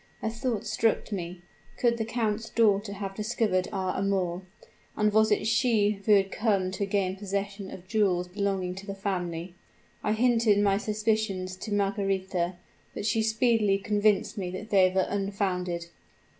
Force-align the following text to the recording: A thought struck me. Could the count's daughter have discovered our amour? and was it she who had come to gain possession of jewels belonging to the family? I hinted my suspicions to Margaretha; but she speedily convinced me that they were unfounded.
A 0.23 0.31
thought 0.31 0.65
struck 0.65 1.11
me. 1.11 1.43
Could 1.77 1.99
the 1.99 2.05
count's 2.05 2.49
daughter 2.49 2.93
have 2.93 3.13
discovered 3.13 3.67
our 3.71 3.95
amour? 3.95 4.41
and 4.97 5.13
was 5.13 5.29
it 5.31 5.45
she 5.45 6.01
who 6.07 6.13
had 6.15 6.31
come 6.31 6.71
to 6.71 6.87
gain 6.87 7.15
possession 7.15 7.69
of 7.69 7.87
jewels 7.87 8.27
belonging 8.27 8.73
to 8.77 8.87
the 8.87 8.95
family? 8.95 9.53
I 10.01 10.13
hinted 10.13 10.57
my 10.57 10.79
suspicions 10.79 11.55
to 11.57 11.71
Margaretha; 11.71 12.57
but 12.95 13.05
she 13.05 13.21
speedily 13.21 13.77
convinced 13.77 14.39
me 14.39 14.49
that 14.49 14.71
they 14.71 14.89
were 14.89 15.05
unfounded. 15.07 15.85